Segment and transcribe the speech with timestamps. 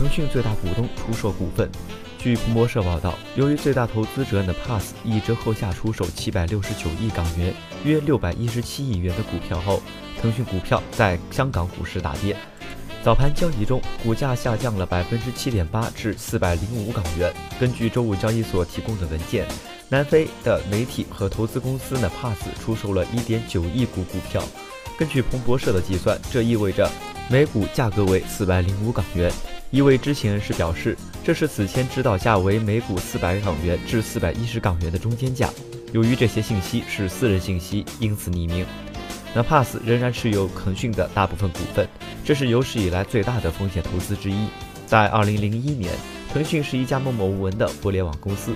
[0.00, 1.70] 腾讯最大股东出售股份。
[2.18, 7.52] 据彭博社报道，由于最大投资者 Napas 一折后价出售七百六十九亿港元
[7.84, 9.82] （约六百一十七亿元）的股票后，
[10.18, 12.34] 腾讯股票在香港股市大跌。
[13.04, 17.30] 早盘交易中，股价下降了百分之七点八至四百零五港元。
[17.60, 19.46] 根据周五交易所提供的文件，
[19.90, 24.42] 南非的媒体和投资公司 Napas 出售了一点九亿股股票。
[24.98, 26.90] 根据彭博社的计算，这意味着
[27.28, 29.30] 每股价格为四百零五港元。
[29.70, 35.48] 一位知情人士表示，这是此前指导价为每股四百港元至四百一十港元的中间价。
[35.92, 38.66] 由于这些信息是私人信息，因此匿名。
[39.32, 41.88] 那 Pass 仍然持有腾讯的大部分股份，
[42.24, 44.48] 这是有史以来最大的风险投资之一。
[44.86, 45.92] 在2001年，
[46.32, 48.52] 腾讯是一家默默无闻的互联网公司，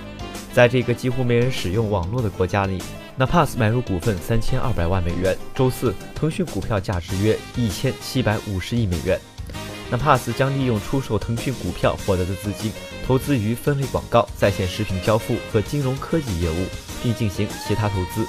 [0.51, 2.77] 在这个几乎没人使用网络的国家里，
[3.15, 5.33] 那 Pass 买入股份三千二百万美元。
[5.55, 9.17] 周四，腾讯股票价值约一千七百五十亿美元。
[9.89, 12.71] 那 Pass 将利用出售腾讯股票获得的资金，
[13.05, 16.65] 投资于分类广告、在线食品交付和金融科技业务，
[17.03, 18.25] 并进行其他投资。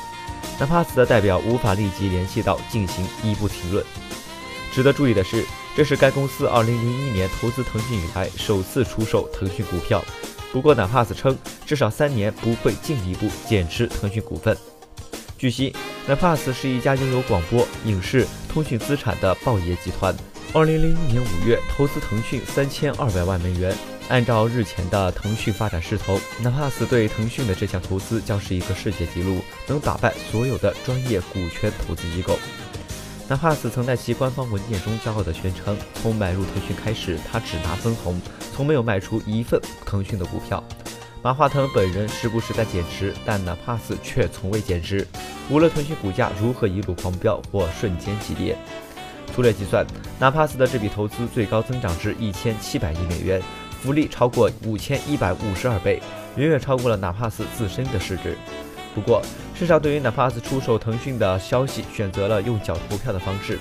[0.58, 3.84] 那 Pass 的代表无法立即联系到进行一步评论。
[4.72, 5.44] 值得注意的是，
[5.74, 10.04] 这是该公司2001年投资腾讯以来首次出售腾讯股票。
[10.52, 14.56] 不过，，Napas 称至少三年不会进一步减持腾讯股份。
[15.38, 15.74] 据悉
[16.08, 20.14] ，，Napas 是一家拥有广播、影视、通讯资产的报业集团。
[20.52, 23.76] 二零零一年五月，投资腾讯三千二百万美元。
[24.08, 32.38] 按照日前的腾讯发展势头，Napas 对腾讯的这项投资将是一个世界纪录，能打败所有的专业股权投资机构。
[33.28, 38.18] Napas 曾在其官方文件中骄傲地宣称，从买入腾讯开始，他只拿分红，
[38.54, 40.62] 从没有卖出一份腾讯的股票。
[41.22, 45.06] 马化腾本人时不时在减持，但 Napas 却从未减持。
[45.50, 48.56] 无论腾讯股价如何一路狂飙或瞬间急跌。
[49.34, 49.86] 粗略计算，
[50.18, 53.42] 纳帕斯的这笔投资最高增长至一千七百亿美元，
[53.82, 56.02] 福利超过五千一百五十二倍，
[56.36, 58.36] 远远超过了纳帕斯自身的市值。
[58.94, 59.20] 不过，
[59.54, 63.58] 市场对于纳帕斯出售腾讯的消息选择了用脚投票的方式，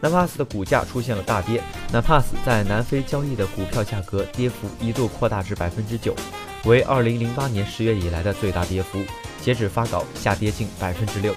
[0.00, 1.60] 纳帕斯的股价出现了大跌。
[1.92, 6.14] 纳帕斯在南非交易的股票价格跌幅一度扩大至百分之九，
[6.64, 8.98] 为二零零八年十月以来的最大跌幅。
[9.42, 11.34] 截止发稿，下跌近百分之六。